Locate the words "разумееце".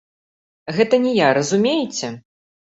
1.41-2.13